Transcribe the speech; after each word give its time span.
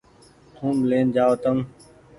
ٿوم 0.55 0.77
لين 0.89 1.05
جآئو 1.15 1.35
تم۔ 1.43 1.57